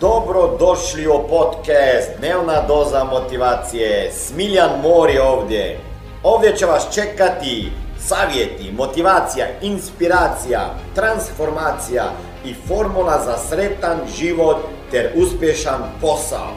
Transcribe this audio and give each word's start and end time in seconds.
Dobro 0.00 0.56
došli 0.58 1.06
u 1.06 1.28
podcast 1.28 2.10
Dnevna 2.18 2.66
doza 2.68 3.04
motivacije. 3.04 4.10
Smiljan 4.12 4.70
Mor 4.82 5.10
je 5.10 5.22
ovdje. 5.22 5.80
Ovdje 6.22 6.56
će 6.56 6.66
vas 6.66 6.94
čekati 6.94 7.72
savjeti, 7.98 8.72
motivacija, 8.72 9.46
inspiracija, 9.62 10.74
transformacija 10.94 12.04
i 12.44 12.54
formula 12.54 13.22
za 13.24 13.36
sretan 13.36 13.98
život 14.18 14.56
ter 14.90 15.12
uspješan 15.16 15.82
posao. 16.00 16.50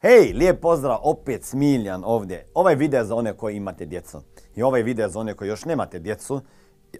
Hej, 0.00 0.32
lijep 0.34 0.60
pozdrav, 0.60 0.98
opet 1.02 1.44
Smiljan 1.44 2.02
ovdje. 2.04 2.46
Ovaj 2.54 2.74
video 2.74 2.98
je 2.98 3.04
za 3.04 3.14
one 3.14 3.36
koji 3.36 3.56
imate 3.56 3.86
djecu. 3.86 4.22
I 4.56 4.62
ovaj 4.62 4.82
video 4.82 5.04
je 5.04 5.10
za 5.10 5.20
one 5.20 5.34
koji 5.34 5.48
još 5.48 5.64
nemate 5.64 5.98
djecu, 5.98 6.40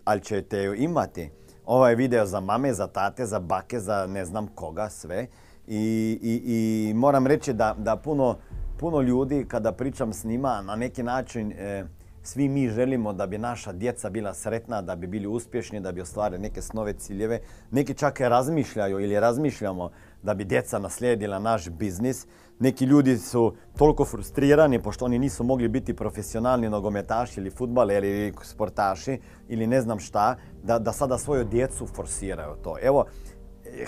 ali 0.05 0.21
ćete 0.21 0.59
ju 0.59 0.75
imati. 0.75 1.31
Ovaj 1.69 1.95
video 1.95 2.27
za 2.27 2.41
mame, 2.41 2.73
za 2.73 2.87
tate, 2.87 3.27
za 3.27 3.41
bake, 3.41 3.81
za 3.81 4.07
ne 4.07 4.25
znam 4.25 4.47
koga, 4.47 4.89
sve. 4.89 5.27
I, 5.67 6.19
i, 6.23 6.43
i 6.47 6.95
moram 6.95 7.27
reći 7.27 7.53
da, 7.53 7.75
da 7.79 7.97
puno, 7.97 8.37
puno 8.79 9.01
ljudi 9.01 9.45
kada 9.49 9.73
pričam 9.73 10.13
s 10.13 10.25
njima 10.25 10.63
na 10.63 10.77
neki 10.77 11.03
način 11.03 11.53
e, 11.53 11.85
svi 12.29 12.49
mi 12.49 12.69
želimo 12.69 13.13
da 13.13 13.27
bi 13.27 13.39
naša 13.39 13.73
djeca 13.73 14.11
bila 14.11 14.35
sretna, 14.35 14.83
da 14.83 14.97
bi 14.97 15.07
bili 15.07 15.27
uspješni, 15.27 15.81
da 15.81 15.93
bi 15.93 16.01
ostvarili 16.01 16.43
neke 16.43 16.63
snove 16.63 16.93
ciljeve. 16.93 17.41
Neki 17.71 17.95
čak 17.95 18.21
razmišljaju 18.21 19.01
ili 19.01 19.21
razmišljamo 19.21 19.91
da 20.23 20.35
bi 20.35 20.45
djeca 20.45 20.79
naslijedila 20.79 21.39
naš 21.39 21.69
biznis. 21.69 22.27
Neki 22.59 22.85
ljudi 22.85 23.19
su 23.19 23.55
toliko 23.79 24.05
frustrirani 24.05 24.83
pošto 24.83 25.05
oni 25.05 25.19
nisu 25.19 25.45
mogli 25.45 25.69
biti 25.69 25.95
profesionalni 25.97 26.69
nogometaši 26.69 27.41
ili 27.41 27.51
futbaleri 27.51 28.09
ili 28.09 28.35
sportaši 28.43 29.21
ili 29.49 29.67
ne 29.67 29.81
znam 29.81 29.99
šta, 29.99 30.37
da, 30.63 30.79
da 30.79 30.93
sada 30.93 31.19
svoju 31.19 31.45
djecu 31.45 31.87
forsiraju 31.87 32.57
to. 32.63 32.77
Evo, 32.83 33.05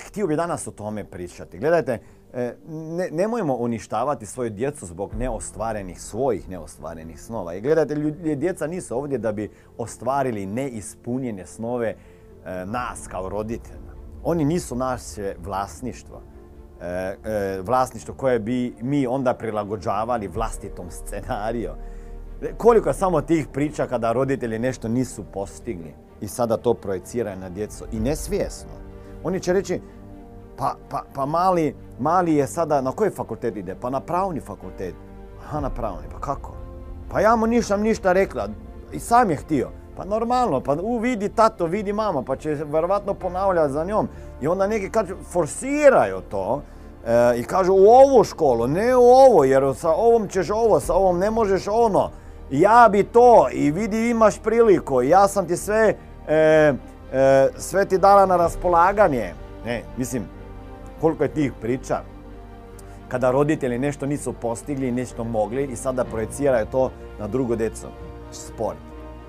htio 0.07 0.27
bi 0.27 0.37
danas 0.37 0.66
o 0.66 0.71
tome 0.71 1.05
pričati. 1.05 1.59
Gledajte, 1.59 1.99
ne, 2.69 3.09
nemojmo 3.11 3.57
uništavati 3.57 4.27
svoju 4.27 4.51
djecu 4.51 4.87
zbog 4.87 5.15
neostvarenih, 5.15 6.01
svojih 6.01 6.49
neostvarenih 6.49 7.21
snova. 7.21 7.55
I 7.55 7.61
gledajte, 7.61 7.95
ljudi, 7.95 8.37
djeca 8.37 8.67
nisu 8.67 8.97
ovdje 8.97 9.19
da 9.19 9.33
bi 9.33 9.51
ostvarili 9.79 10.47
neispunjene 10.47 11.47
snove 11.47 11.89
e, 11.89 11.97
nas 12.67 13.07
kao 13.09 13.29
roditelja. 13.29 13.91
Oni 14.25 14.45
nisu 14.45 14.77
naše 14.77 15.35
vlasništvo. 15.45 16.23
E, 16.81 17.17
vlasništvo 17.63 18.15
koje 18.15 18.39
bi 18.39 18.75
mi 18.81 19.07
onda 19.07 19.35
prilagođavali 19.35 20.29
vlastitom 20.29 20.91
scenariju. 20.91 21.71
Koliko 22.57 22.89
je 22.89 22.95
samo 22.95 23.21
tih 23.21 23.49
priča 23.53 23.87
kada 23.87 24.13
roditelji 24.13 24.59
nešto 24.59 24.89
nisu 24.89 25.25
postigli 25.33 25.95
i 26.21 26.29
sada 26.29 26.57
to 26.57 26.75
projeciraju 26.75 27.39
na 27.39 27.49
djecu 27.49 27.85
i 27.93 28.01
nesvjesno. 28.01 28.71
Oni 29.25 29.41
će 29.41 29.53
reći, 29.53 29.81
pa, 30.61 30.75
pa, 30.91 31.03
pa 31.15 31.27
mali, 31.27 31.75
mali 31.99 32.35
je 32.35 32.47
sada, 32.47 32.80
na 32.80 32.93
koji 32.93 33.11
fakultet 33.11 33.57
ide? 33.57 33.75
Pa 33.80 33.91
na 33.91 34.01
pravni 34.01 34.41
fakultet. 34.41 34.95
Aha, 35.45 35.61
na 35.61 35.71
pravni, 35.71 36.09
pa 36.13 36.21
kako? 36.21 36.52
Pa 37.11 37.21
ja 37.21 37.37
mu 37.37 37.47
nisam 37.47 37.80
ništa 37.80 38.13
rekla 38.13 38.49
i 38.93 38.99
sam 38.99 39.30
je 39.30 39.37
htio. 39.37 39.71
Pa 39.97 40.05
normalno, 40.05 40.61
pa 40.61 40.77
u 40.83 40.99
vidi 40.99 41.29
tato, 41.29 41.67
vidi 41.67 41.93
mama, 41.93 42.23
pa 42.23 42.37
će 42.37 42.55
verovatno 42.65 43.15
ponavljati 43.15 43.73
za 43.73 43.85
njom. 43.85 44.09
I 44.41 44.49
onda 44.49 44.67
neki 44.67 44.91
kažu, 44.91 45.15
forsiraju 45.33 46.21
to 46.30 46.63
e, 47.07 47.39
i 47.39 47.45
kažu 47.45 47.73
u 47.73 47.87
ovu 47.89 48.24
školu, 48.24 48.67
ne 48.67 48.97
u 48.97 49.02
ovo, 49.02 49.45
jer 49.45 49.74
sa 49.77 49.91
ovom 49.91 50.29
ćeš 50.29 50.51
ovo, 50.51 50.80
sa 50.80 50.95
ovom 50.95 51.19
ne 51.19 51.30
možeš 51.30 51.69
ono. 51.69 52.11
Ja 52.51 52.89
bi 52.93 53.05
to 53.05 53.49
i 53.52 53.71
vidi 53.71 54.11
imaš 54.11 54.39
priliku, 54.39 55.02
ja 55.02 55.29
sam 55.29 55.47
ti 55.47 55.57
sve, 55.57 55.95
e, 56.29 56.35
e, 57.13 57.49
sve 57.57 57.85
ti 57.85 57.99
dala 57.99 58.27
na 58.27 58.37
raspolaganje. 58.37 59.35
Ne, 59.65 59.83
mislim, 59.97 60.40
koliko 61.01 61.23
je 61.23 61.34
tih 61.34 61.52
priča 61.60 62.02
kada 63.09 63.30
roditelji 63.30 63.79
nešto 63.79 64.06
nisu 64.06 64.32
postigli, 64.32 64.93
nešto 64.93 65.25
mogli 65.25 65.65
i 65.65 65.76
sada 65.76 66.05
projeciraju 66.05 66.66
to 66.66 66.91
na 67.19 67.28
drugu 67.28 67.56
djecu. 67.56 67.87
Sport, 68.33 68.78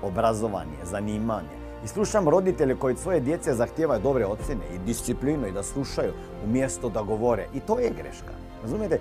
obrazovanje, 0.02 0.76
zanimanje. 0.84 1.62
I 1.84 1.88
slušam 1.88 2.28
roditelje 2.28 2.76
koji 2.76 2.96
svoje 2.96 3.20
djece 3.20 3.54
zahtijevaju 3.54 4.00
dobre 4.02 4.26
ocjene 4.26 4.62
i 4.74 4.78
disciplinu 4.78 5.46
i 5.46 5.52
da 5.52 5.62
slušaju 5.62 6.12
umjesto 6.44 6.88
da 6.88 7.02
govore. 7.02 7.46
I 7.54 7.60
to 7.60 7.78
je 7.78 7.90
greška. 7.90 8.32
Razumijete? 8.62 9.00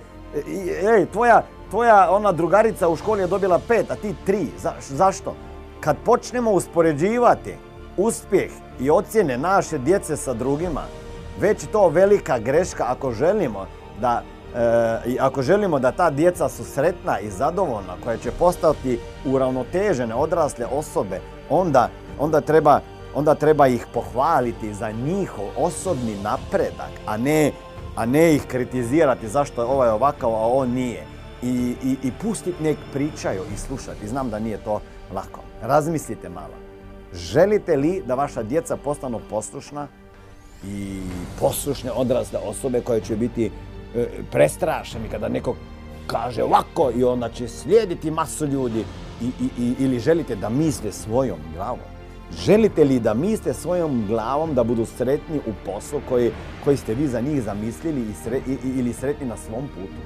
Ej, 0.97 1.05
tvoja, 1.05 1.43
tvoja 1.69 2.11
ona 2.11 2.31
drugarica 2.31 2.89
u 2.89 2.95
školi 2.95 3.21
je 3.21 3.27
dobila 3.27 3.59
pet, 3.67 3.91
a 3.91 3.95
ti 3.95 4.15
tri. 4.25 4.47
zašto? 4.89 5.35
Kad 5.79 5.97
počnemo 6.05 6.51
uspoređivati 6.51 7.55
uspjeh 7.97 8.51
i 8.79 8.89
ocjene 8.89 9.37
naše 9.37 9.77
djece 9.77 10.17
sa 10.17 10.33
drugima, 10.33 10.81
već 11.39 11.65
to 11.71 11.89
velika 11.89 12.39
greška 12.39 12.85
ako 12.87 13.11
želimo 13.11 13.65
da 14.01 14.23
e, 14.55 15.17
ako 15.19 15.41
želimo 15.41 15.79
da 15.79 15.91
ta 15.91 16.09
djeca 16.09 16.49
su 16.49 16.63
sretna 16.63 17.19
i 17.19 17.29
zadovoljna, 17.29 17.95
koja 18.03 18.17
će 18.17 18.31
postati 18.31 18.99
uravnotežene 19.25 20.15
odrasle 20.15 20.65
osobe, 20.65 21.19
onda, 21.49 21.89
onda, 22.19 22.41
treba, 22.41 22.79
onda 23.15 23.35
treba 23.35 23.67
ih 23.67 23.87
pohvaliti 23.93 24.73
za 24.73 24.91
njihov 24.91 25.45
osobni 25.57 26.15
napredak, 26.23 26.91
a 27.05 27.17
ne, 27.17 27.51
a 27.95 28.05
ne 28.05 28.35
ih 28.35 28.45
kritizirati 28.47 29.27
zašto 29.27 29.61
je 29.61 29.67
ovaj 29.67 29.89
ovakav, 29.89 30.29
a 30.29 30.47
on 30.47 30.69
nije. 30.69 31.03
I, 31.41 31.75
i, 31.83 31.97
i 32.03 32.11
pustiti 32.21 32.63
nek 32.63 32.77
pričaju 32.93 33.41
i 33.53 33.57
slušati. 33.57 34.07
Znam 34.07 34.29
da 34.29 34.39
nije 34.39 34.57
to 34.57 34.81
lako. 35.13 35.39
Razmislite 35.61 36.29
malo. 36.29 36.53
Želite 37.13 37.75
li 37.77 38.03
da 38.05 38.15
vaša 38.15 38.43
djeca 38.43 38.77
postanu 38.77 39.19
poslušna, 39.29 39.87
i 40.67 40.99
poslušne 41.39 41.91
odrasle 41.91 42.39
osobe 42.39 42.81
koje 42.81 43.01
će 43.01 43.15
biti 43.15 43.45
e, 43.45 44.07
prestrašeni 44.31 45.09
kada 45.09 45.29
neko 45.29 45.55
kaže 46.07 46.43
ovako 46.43 46.91
i 46.95 47.03
onda 47.03 47.29
će 47.29 47.47
slijediti 47.47 48.11
masu 48.11 48.45
ljudi 48.45 48.85
ili 49.79 49.99
želite 49.99 50.35
da 50.35 50.49
misle 50.49 50.91
svojom 50.91 51.39
glavom. 51.55 51.79
Želite 52.45 52.83
li 52.83 52.99
da 52.99 53.13
misle 53.13 53.53
svojom 53.53 54.05
glavom 54.07 54.53
da 54.55 54.63
budu 54.63 54.85
sretni 54.85 55.37
u 55.37 55.51
poslu 55.65 56.01
koji, 56.09 56.31
koji 56.63 56.77
ste 56.77 56.93
vi 56.93 57.07
za 57.07 57.21
njih 57.21 57.43
zamislili 57.43 58.01
i 58.47 58.57
ili 58.79 58.93
sretni 58.93 59.27
na 59.27 59.37
svom 59.37 59.67
putu? 59.67 60.01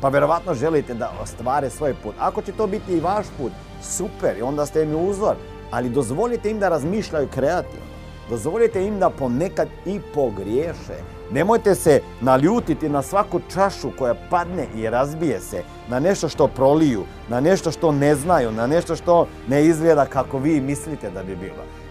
Pa 0.00 0.08
vjerovatno 0.08 0.54
želite 0.54 0.94
da 0.94 1.12
ostvare 1.22 1.70
svoj 1.70 1.94
put. 2.02 2.14
Ako 2.18 2.42
će 2.42 2.52
to 2.52 2.66
biti 2.66 2.92
i 2.92 3.00
vaš 3.00 3.26
put, 3.38 3.52
super, 3.82 4.42
onda 4.42 4.66
ste 4.66 4.82
im 4.82 4.96
uzor. 4.96 5.36
Ali 5.70 5.88
dozvolite 5.88 6.50
im 6.50 6.58
da 6.58 6.68
razmišljaju 6.68 7.28
kreativno. 7.28 7.85
Dozvolite 8.30 8.86
im 8.86 8.98
da 8.98 9.10
ponekad 9.10 9.68
i 9.86 10.00
pogriješe. 10.14 10.98
Nemojte 11.30 11.74
se 11.74 12.00
naljutiti 12.20 12.88
na 12.88 13.02
svaku 13.02 13.40
čašu 13.54 13.90
koja 13.98 14.14
padne 14.30 14.66
i 14.76 14.90
razbije 14.90 15.40
se, 15.40 15.62
na 15.88 16.00
nešto 16.00 16.28
što 16.28 16.48
proliju, 16.48 17.04
na 17.28 17.40
nešto 17.40 17.70
što 17.70 17.92
ne 17.92 18.14
znaju, 18.14 18.52
na 18.52 18.66
nešto 18.66 18.96
što 18.96 19.26
ne 19.48 19.64
izgleda 19.64 20.06
kako 20.06 20.38
vi 20.38 20.60
mislite 20.60 21.10
da 21.10 21.22
bi 21.22 21.36
bilo. 21.36 21.64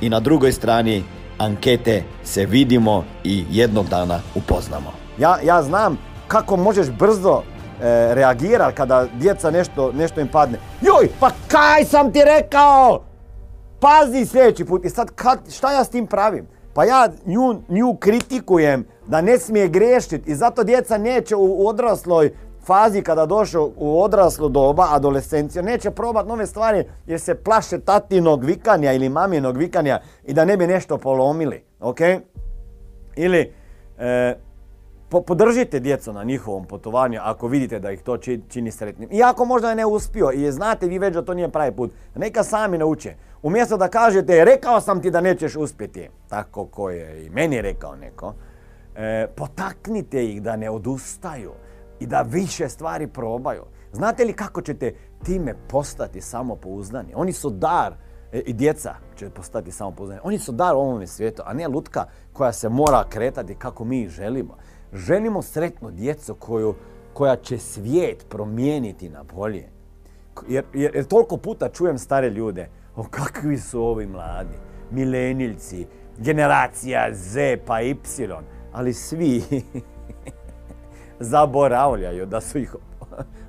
i 0.00 0.08
na 0.08 0.20
drugoj 0.20 0.52
strani 0.52 1.04
ankete 1.38 2.02
se 2.24 2.46
vidimo 2.46 3.04
i 3.24 3.44
jednog 3.50 3.88
dana 3.88 4.20
upoznamo. 4.34 4.92
Ja, 5.18 5.38
ja 5.44 5.62
znam 5.62 5.98
kako 6.28 6.56
možeš 6.56 6.90
brzo 6.90 7.42
e, 7.42 7.44
reagirati 8.14 8.76
kada 8.76 9.06
djeca 9.14 9.50
nešto, 9.50 9.92
nešto 9.92 10.20
im 10.20 10.28
padne. 10.28 10.58
Joj, 10.80 11.08
pa 11.20 11.30
kaj 11.48 11.84
sam 11.84 12.12
ti 12.12 12.22
rekao? 12.24 13.05
Pazi 13.80 14.26
sljedeći 14.26 14.64
put. 14.64 14.84
I 14.84 14.90
sad 14.90 15.10
kad, 15.10 15.38
šta 15.52 15.72
ja 15.72 15.84
s 15.84 15.88
tim 15.88 16.06
pravim? 16.06 16.46
Pa 16.74 16.84
ja 16.84 17.08
nju, 17.26 17.62
nju 17.68 17.96
kritikujem 18.00 18.86
da 19.06 19.20
ne 19.20 19.38
smije 19.38 19.68
griješiti 19.68 20.30
i 20.30 20.34
zato 20.34 20.64
djeca 20.64 20.98
neće 20.98 21.36
u 21.36 21.68
odrasloj 21.68 22.32
fazi 22.66 23.02
kada 23.02 23.26
došao 23.26 23.70
u 23.76 24.02
odraslo 24.02 24.48
doba, 24.48 24.86
adolescenciju, 24.90 25.62
neće 25.62 25.90
probati 25.90 26.28
nove 26.28 26.46
stvari 26.46 26.84
jer 27.06 27.20
se 27.20 27.34
plaše 27.34 27.80
tatinog 27.80 28.44
vikanja 28.44 28.92
ili 28.92 29.08
maminog 29.08 29.56
vikanja 29.56 30.00
i 30.24 30.32
da 30.32 30.44
ne 30.44 30.56
bi 30.56 30.66
nešto 30.66 30.98
polomili, 30.98 31.64
ok? 31.80 31.98
Ili 33.16 33.52
e, 33.98 34.34
podržite 35.08 35.80
djecu 35.80 36.12
na 36.12 36.24
njihovom 36.24 36.64
putovanju 36.64 37.20
ako 37.22 37.48
vidite 37.48 37.78
da 37.80 37.90
ih 37.90 38.02
to 38.02 38.16
čini 38.48 38.70
sretnim. 38.70 39.08
Iako 39.12 39.44
možda 39.44 39.68
je 39.68 39.76
ne 39.76 39.86
uspio 39.86 40.30
i 40.34 40.52
znate 40.52 40.86
vi 40.86 40.98
već 40.98 41.14
da 41.14 41.22
to 41.22 41.34
nije 41.34 41.48
pravi 41.48 41.76
put, 41.76 41.92
neka 42.14 42.42
sami 42.42 42.78
nauče. 42.78 43.14
Umjesto 43.42 43.76
da 43.76 43.88
kažete 43.88 44.44
rekao 44.44 44.80
sam 44.80 45.02
ti 45.02 45.10
da 45.10 45.20
nećeš 45.20 45.56
uspjeti, 45.56 46.08
tako 46.28 46.66
ko 46.66 46.90
je 46.90 47.26
i 47.26 47.30
meni 47.30 47.62
rekao 47.62 47.96
neko, 47.96 48.34
e, 48.96 49.26
potaknite 49.36 50.26
ih 50.26 50.42
da 50.42 50.56
ne 50.56 50.70
odustaju 50.70 51.52
i 52.00 52.06
da 52.06 52.22
više 52.22 52.68
stvari 52.68 53.06
probaju. 53.06 53.62
Znate 53.92 54.24
li 54.24 54.32
kako 54.32 54.62
ćete 54.62 54.94
time 55.24 55.54
postati 55.68 56.20
samopouzdani? 56.20 57.12
Oni 57.14 57.32
su 57.32 57.50
dar 57.50 57.94
e, 58.32 58.40
i 58.40 58.52
djeca 58.52 58.94
će 59.16 59.30
postati 59.30 59.72
samopouzdani. 59.72 60.20
Oni 60.22 60.38
su 60.38 60.52
dar 60.52 60.74
ovome 60.74 61.06
svijetu, 61.06 61.42
a 61.46 61.52
ne 61.52 61.68
lutka 61.68 62.04
koja 62.32 62.52
se 62.52 62.68
mora 62.68 63.04
kretati 63.08 63.54
kako 63.54 63.84
mi 63.84 64.08
želimo. 64.08 64.56
Želimo 64.96 65.42
sretnu 65.42 65.90
djecu 65.90 66.34
koju, 66.34 66.74
koja 67.12 67.36
će 67.36 67.58
svijet 67.58 68.26
promijeniti 68.28 69.08
na 69.08 69.22
bolje. 69.34 69.68
Jer, 70.48 70.64
jer, 70.74 71.04
toliko 71.04 71.36
puta 71.36 71.68
čujem 71.68 71.98
stare 71.98 72.30
ljude, 72.30 72.68
o 72.96 73.04
kakvi 73.10 73.58
su 73.58 73.82
ovi 73.82 74.06
mladi, 74.06 74.54
mileniljci, 74.90 75.86
generacija 76.18 77.08
Z 77.12 77.56
pa 77.66 77.80
Y, 77.80 77.96
ali 78.72 78.92
svi 78.92 79.42
zaboravljaju 81.20 82.26
da 82.26 82.40
su 82.40 82.58
ih 82.58 82.74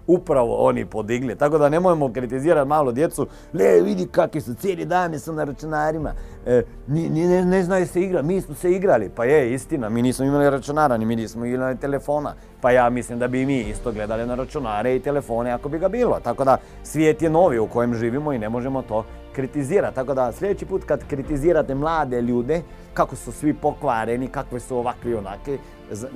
upravo 0.07 0.55
oni 0.55 0.85
podigli. 0.85 1.35
Tako 1.35 1.57
da 1.57 1.69
nemojmo 1.69 2.13
kritizirati 2.13 2.67
malo 2.67 2.91
djecu. 2.91 3.27
Le, 3.53 3.81
vidi 3.81 4.07
kakvi 4.11 4.41
su, 4.41 4.53
cijeli 4.53 4.85
dan 4.85 5.19
su 5.19 5.33
na 5.33 5.43
računarima. 5.43 6.13
E, 6.45 6.63
ne, 6.87 7.45
ne, 7.45 7.63
znaju 7.63 7.87
se 7.87 8.01
igrati. 8.01 8.27
Mi 8.27 8.41
smo 8.41 8.55
se 8.55 8.71
igrali. 8.71 9.09
Pa 9.15 9.25
je, 9.25 9.53
istina, 9.53 9.89
mi 9.89 10.01
nismo 10.01 10.25
imali 10.25 10.49
računara, 10.49 10.97
ni 10.97 11.05
mi 11.05 11.15
nismo 11.15 11.45
imali 11.45 11.77
telefona. 11.77 12.33
Pa 12.61 12.71
ja 12.71 12.89
mislim 12.89 13.19
da 13.19 13.27
bi 13.27 13.45
mi 13.45 13.59
isto 13.59 13.91
gledali 13.91 14.25
na 14.25 14.35
računare 14.35 14.95
i 14.95 14.99
telefone 14.99 15.51
ako 15.51 15.69
bi 15.69 15.79
ga 15.79 15.89
bilo. 15.89 16.19
Tako 16.23 16.43
da 16.43 16.57
svijet 16.83 17.21
je 17.21 17.29
novi 17.29 17.59
u 17.59 17.67
kojem 17.67 17.95
živimo 17.95 18.33
i 18.33 18.39
ne 18.39 18.49
možemo 18.49 18.81
to 18.81 19.05
kritizirati. 19.35 19.95
Tako 19.95 20.13
da 20.13 20.31
sljedeći 20.31 20.65
put 20.65 20.83
kad 20.83 21.07
kritizirate 21.07 21.75
mlade 21.75 22.21
ljude, 22.21 22.61
kako 22.93 23.15
su 23.15 23.31
svi 23.31 23.53
pokvareni, 23.53 24.27
kakve 24.27 24.59
su 24.59 24.77
ovakvi 24.77 25.11
i 25.11 25.57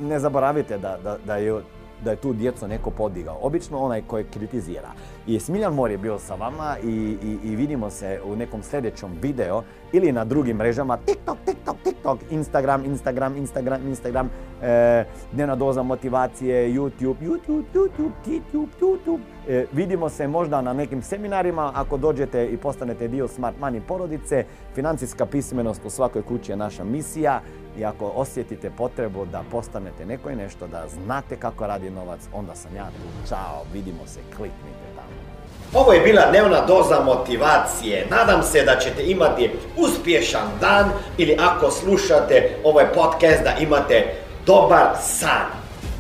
ne 0.02 0.20
zaboravite 0.20 0.78
da, 0.78 0.98
da, 1.04 1.18
da 1.26 1.36
je 1.36 1.62
da 2.04 2.12
je 2.12 2.18
tu 2.18 2.34
djecu 2.34 2.68
neko 2.68 2.90
podigao. 2.90 3.38
Obično 3.42 3.80
onaj 3.80 4.02
koji 4.02 4.24
kritizira. 4.24 4.92
I 5.28 5.40
Smiljan 5.40 5.74
Mor 5.74 5.92
je 5.92 5.98
bio 5.98 6.20
sa 6.20 6.36
vama 6.36 6.78
i, 6.84 7.18
i, 7.44 7.56
vidimo 7.56 7.90
se 7.90 8.22
u 8.26 8.36
nekom 8.36 8.64
sljedećem 8.64 9.12
video 9.22 9.64
ili 9.94 10.12
na 10.12 10.26
drugim 10.26 10.58
mrežama 10.58 10.98
TikTok, 10.98 11.38
TikTok, 11.46 11.76
TikTok, 11.84 12.20
Instagram, 12.30 12.86
Instagram, 12.86 13.38
Instagram, 13.38 13.88
Instagram, 13.88 14.30
e, 14.62 15.06
dnevna 15.32 15.56
doza 15.56 15.84
motivacije, 15.84 16.70
YouTube, 16.70 17.16
YouTube, 17.22 17.64
YouTube, 17.74 18.12
YouTube, 18.26 18.68
YouTube. 18.82 19.20
E, 19.48 19.66
vidimo 19.74 20.10
se 20.10 20.28
možda 20.28 20.62
na 20.62 20.74
nekim 20.74 21.02
seminarima 21.02 21.72
ako 21.76 21.98
dođete 21.98 22.46
i 22.46 22.58
postanete 22.58 23.08
dio 23.08 23.28
Smart 23.28 23.56
Money 23.62 23.82
porodice. 23.88 24.46
Financijska 24.76 25.26
pismenost 25.26 25.82
u 25.86 25.90
svakoj 25.90 26.22
kući 26.22 26.52
je 26.52 26.56
naša 26.56 26.84
misija 26.84 27.42
i 27.78 27.86
ako 27.86 28.06
osjetite 28.16 28.72
potrebu 28.78 29.26
da 29.26 29.44
postanete 29.52 30.06
neko 30.06 30.30
i 30.30 30.36
nešto, 30.36 30.68
da 30.68 30.84
znate 31.04 31.36
kako 31.36 31.68
radi 31.68 31.90
novac, 31.90 32.20
onda 32.34 32.56
sam 32.56 32.76
ja 32.76 32.86
tu. 32.86 33.30
Ćao, 33.30 33.64
vidimo 33.74 34.06
se, 34.06 34.20
kliknite 34.36 34.88
tamo. 34.96 35.22
Ovo 35.74 35.94
je 35.94 36.02
bila 36.02 36.22
dnevna 36.30 36.66
doza 36.66 37.00
motivacije. 37.06 38.08
Nadam 38.10 38.44
se 38.44 38.64
da 38.66 38.76
ćete 38.80 39.04
imati 39.06 39.50
uspješan 39.82 40.48
dan 40.62 40.92
ili 41.18 41.38
ako 41.40 41.72
slušate 41.72 42.50
ovaj 42.64 42.86
podcast 42.94 43.44
da 43.44 43.56
imate 43.60 44.14
dobar 44.46 44.88
san. 45.02 45.46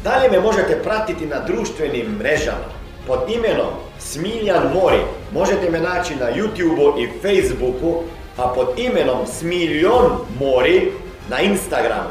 Dalje 0.04 0.30
me 0.30 0.40
možete 0.40 0.80
pratiti 0.84 1.26
na 1.26 1.40
društvenim 1.40 2.16
mrežama 2.20 2.82
pod 3.08 3.20
imenom 3.30 3.74
Smiljan 4.00 4.64
Mori. 4.74 5.00
Možete 5.34 5.70
me 5.70 5.80
naći 5.80 6.16
na 6.16 6.26
YouTubeu 6.26 7.04
i 7.04 7.10
Facebooku, 7.22 8.04
a 8.38 8.48
pod 8.48 8.68
imenom 8.78 9.28
Smiljon 9.28 10.12
Mori 10.40 10.92
na 11.30 11.42
Instagramu. 11.42 12.10